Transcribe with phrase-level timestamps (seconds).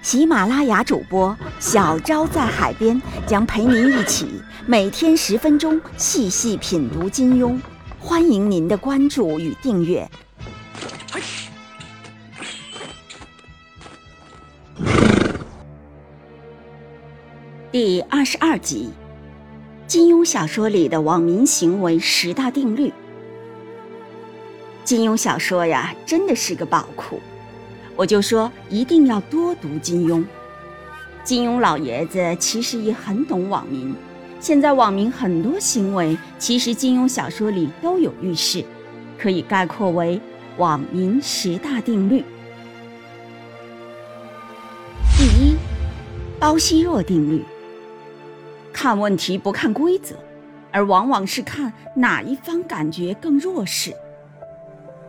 [0.00, 7.58] 喜马拉雅主播小昭在海边将陪您一起每天十分钟细细品读金庸，
[7.98, 10.08] 欢迎您的关注与订阅。
[17.72, 18.90] 第二十二集，
[19.86, 22.92] 金庸小说里的网民行为十大定律。
[24.84, 27.20] 金庸小说呀，真的是个宝库，
[27.98, 30.24] 我就说一定要多读金庸。
[31.24, 33.92] 金庸老爷子其实也很懂网民，
[34.38, 38.64] 现在网民很多行为，其实金庸小说里都有预示，
[39.18, 40.20] 可以概括为
[40.58, 42.24] 网民十大定律。
[45.16, 45.56] 第一，
[46.38, 47.44] 包惜弱定律。
[48.72, 50.14] 看问题不看规则，
[50.70, 53.92] 而往往是看哪一方感觉更弱势。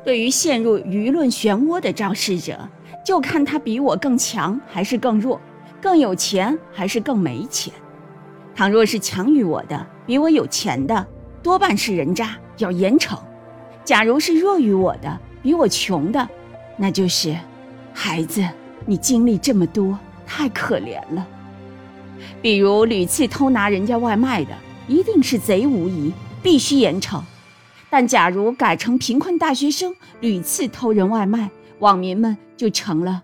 [0.09, 2.67] 对于陷入舆论漩涡的肇事者，
[3.05, 5.39] 就看他比我更强还是更弱，
[5.79, 7.71] 更有钱还是更没钱。
[8.55, 11.05] 倘若是强于我的，比我有钱的，
[11.43, 13.19] 多半是人渣，要严惩；
[13.83, 16.27] 假如是弱于我的，比我穷的，
[16.75, 17.37] 那就是
[17.93, 18.43] 孩子，
[18.87, 21.27] 你经历这么多，太可怜了。
[22.41, 24.55] 比如屡次偷拿人家外卖的，
[24.87, 27.21] 一定是贼无疑，必须严惩。
[27.89, 33.23] 但假如改成贫困大学生屡次偷人外卖，网民们就成了：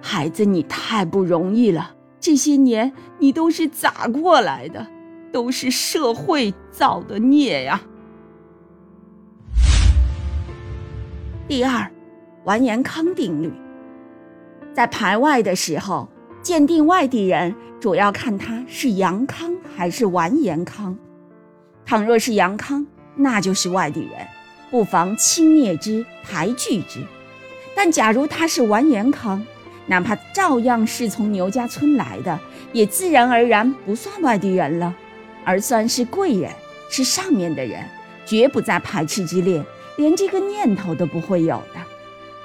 [0.00, 4.86] 孩子，你太不容易了，这些年你都是咋过来的？
[5.32, 7.80] 都是社会造的孽呀。
[11.48, 11.90] 第二，
[12.44, 13.52] 完颜康定律，
[14.72, 16.08] 在排外的时候。
[16.42, 20.96] 鉴定外地人，主要看他是杨康还是完颜康。
[21.84, 24.26] 倘若是杨康，那就是外地人，
[24.70, 27.00] 不妨轻蔑之，排拒之。
[27.74, 29.44] 但假如他是完颜康，
[29.86, 32.38] 哪怕照样是从牛家村来的，
[32.72, 34.94] 也自然而然不算外地人了，
[35.44, 36.50] 而算是贵人，
[36.90, 37.84] 是上面的人，
[38.24, 39.64] 绝不在排斥之列，
[39.96, 41.80] 连这个念头都不会有的。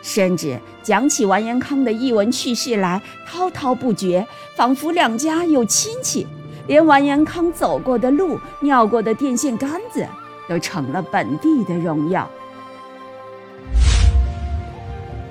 [0.02, 6.26] 甚至讲起完颜康的一文趣事来，滔滔不绝，仿佛两家有亲戚，
[6.68, 10.06] 连完颜康走过的路、尿过的电线杆子，
[10.48, 12.30] 都成了本地的荣耀。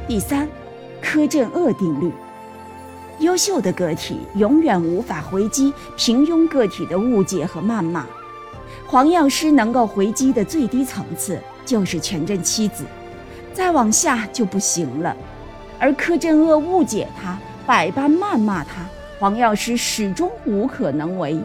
[0.07, 0.49] 第三，
[1.01, 2.13] 柯镇恶定律：
[3.21, 8.07] 优秀的个体永远无法回击平庸个体的误解和谩骂。
[8.87, 12.85] 黄药师能够回击的最低层次，就是全镇妻子。
[13.53, 15.17] 再往下就不行了，
[15.79, 18.87] 而柯镇恶误解他，百般谩骂他，
[19.19, 21.39] 黄药师始终无可能为。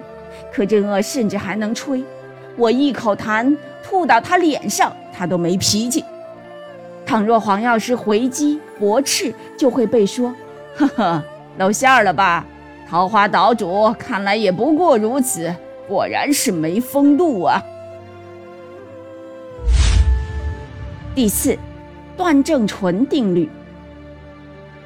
[0.52, 2.03] 柯镇恶甚至还能吹，
[2.55, 6.03] 我一口痰吐到他脸上，他都没脾气。
[7.05, 10.33] 倘若黄药师回击驳斥，就会被说
[10.75, 11.23] ：“呵呵，
[11.57, 12.45] 露馅了吧？
[12.88, 15.53] 桃花岛主看来也不过如此，
[15.88, 17.61] 果然是没风度啊。”
[21.13, 21.57] 第四。
[22.17, 23.49] 段正淳定律。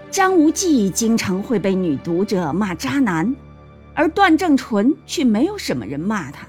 [0.09, 3.36] 张无忌经常会被女读者骂渣男，
[3.94, 6.47] 而段正淳却没有什么人骂他。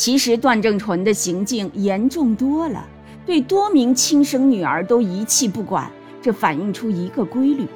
[0.00, 2.88] 其实段正淳的行径严重多了，
[3.26, 5.90] 对多名亲生女儿都遗弃不管。
[6.22, 7.66] 这反映出一个规律：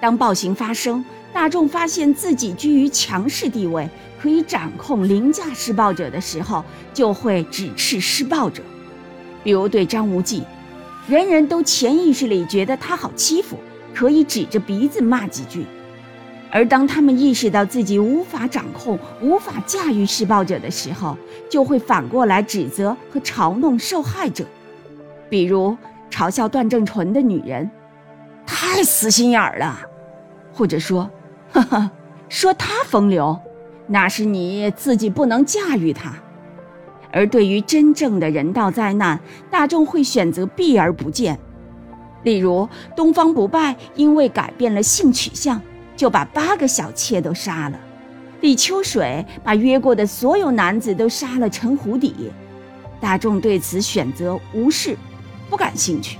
[0.00, 3.88] 当暴行发生，大众发现自己居于强势地位，
[4.20, 8.60] 可以掌控凌驾施暴者的时候，就会指斥施暴者。
[9.44, 10.42] 比如对张无忌。
[11.06, 13.56] 人人都潜意识里觉得他好欺负，
[13.94, 15.60] 可以指着鼻子骂几句；
[16.50, 21.16] 而当他们意识到自己无法掌控、无法驾驭施暴者的时候，
[21.50, 24.44] 就会反过来指责和嘲弄受害者。
[25.28, 25.76] 比如
[26.10, 27.70] 嘲笑段正淳的女人
[28.46, 29.78] 太死心眼儿了，
[30.52, 31.10] 或者说
[31.52, 31.90] ：“呵呵，
[32.30, 33.38] 说他风流，
[33.86, 36.14] 那是你自己不能驾驭他。”
[37.12, 39.20] 而对于真正的人道灾难，
[39.50, 41.38] 大众会选择避而不见。
[42.22, 45.60] 例如，东方不败因为改变了性取向，
[45.98, 47.76] 就把八个小妾都杀了；
[48.40, 52.30] 李秋水把约过的所有男子都杀了成湖底。
[53.00, 54.96] 大众对此选择无视，
[55.50, 56.16] 不感兴趣，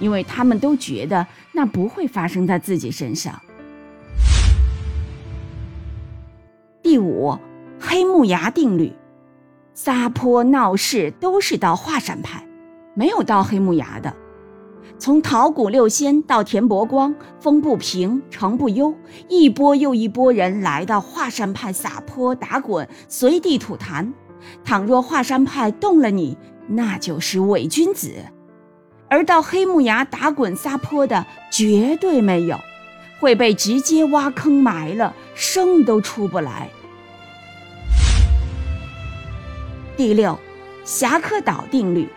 [0.00, 3.38] 因为他们都觉得那不会发生在自己身上。
[6.82, 7.38] 第五，
[7.78, 8.94] 黑木崖定律。
[9.74, 12.42] 撒泼闹事都是到华山派，
[12.94, 14.12] 没有到黑木崖的。
[14.98, 18.94] 从桃谷六仙到田伯光、风不平、城不忧，
[19.28, 24.12] 一波又一波人来到华山派撒泼打滚，随地吐痰。
[24.64, 26.36] 倘若华山派动了你，
[26.66, 28.10] 那就是伪君子；
[29.08, 32.58] 而到黑木崖打滚撒泼的绝对没有，
[33.20, 36.68] 会被直接挖坑埋了，生都出不来。
[39.96, 40.38] 第六，
[40.84, 42.08] 侠客岛定律。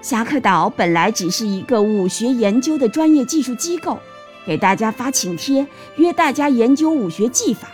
[0.00, 3.98] 侠客岛本来只是一个武学研究的专业技术机构，
[4.46, 5.66] 给大家发请帖，
[5.96, 7.68] 约大家研究武学技法。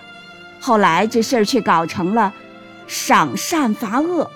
[0.58, 2.32] 后来这事儿却搞成了
[2.86, 4.28] 赏善罚恶，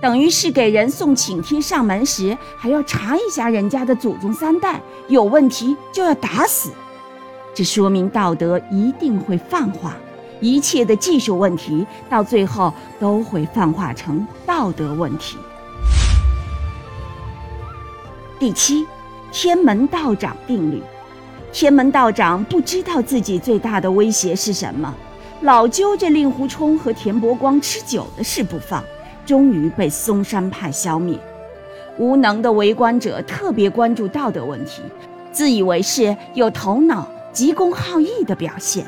[0.00, 6.72] 等于是给人送请帖上门时，还要查一下人家的祖宗三代，有问题就要打死。
[7.54, 9.96] 这说明道德一定会泛化。
[10.40, 15.38] 一切的技术问题，到最后都会泛化成道德问题。
[18.38, 18.86] 第七，
[19.32, 20.82] 天门道长定律。
[21.52, 24.94] 天门道长不知道自己最大的威胁是什么，
[25.40, 28.84] 老揪着令狐冲和田伯光吃酒的事不放，
[29.24, 31.18] 终于被嵩山派消灭。
[31.96, 34.82] 无能的围观者特别关注道德问题，
[35.32, 38.86] 自以为是有头脑、急公好义的表现。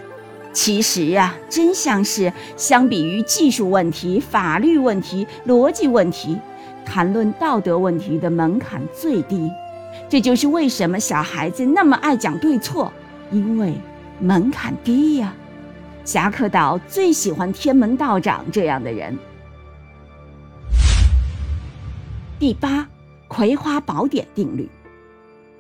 [0.53, 6.37] 其实啊，真相是，相比于技术问题、法律问题、逻辑问题，
[6.89, 9.51] 谈论道德问题的门槛最低。
[10.09, 12.91] 这就是为什么小孩子那么爱讲对错，
[13.31, 13.75] 因为
[14.19, 15.35] 门槛低呀。
[16.05, 19.17] 侠客岛最喜欢天门道长这样的人。
[22.39, 22.89] 第八，
[23.29, 24.69] 葵花宝典定律。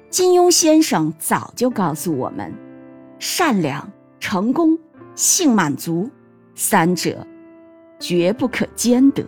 [0.09, 2.51] 金庸先生早就告诉我们，
[3.19, 3.87] 善良、
[4.19, 4.79] 成功。
[5.15, 6.09] 性满足，
[6.55, 7.27] 三者
[7.99, 9.25] 绝不可兼得。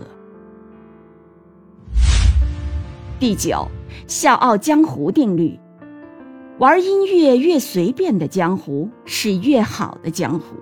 [3.21, 3.69] 第九，
[4.07, 5.61] 笑傲江湖定律：
[6.57, 10.57] 玩音乐越随便的江湖是越好的江湖。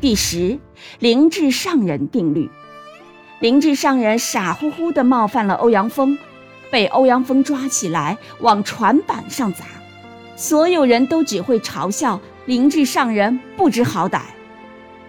[0.00, 0.60] 第十，
[1.00, 2.48] 灵智上人定律：
[3.40, 6.16] 灵智上人傻乎乎的冒犯了欧阳锋，
[6.70, 9.64] 被欧阳锋抓起来往船板上砸。
[10.36, 14.20] 所有人都只会嘲笑灵智上人不知好歹，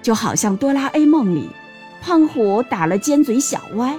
[0.01, 1.47] 就好像哆啦 A 梦里，
[2.01, 3.95] 胖虎打了尖嘴小歪，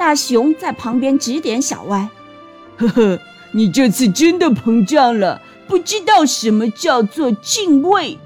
[0.00, 2.08] 大熊在旁边指点小歪
[2.80, 3.20] ：“呵呵，
[3.52, 8.18] 你这次真的膨胀了，不知道什么叫做敬畏。”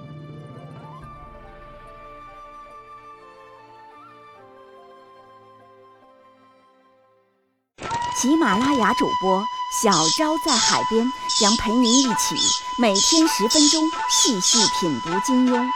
[8.17, 9.45] 喜马拉雅主播
[9.83, 12.37] 小昭在海边将陪您一起
[12.79, 15.69] 每天十分钟细细品读金庸，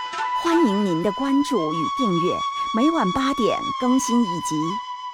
[0.44, 2.36] 欢迎您的关注与订阅，
[2.76, 4.54] 每晚八点更新一集，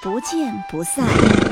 [0.04, 1.43] 不见不散。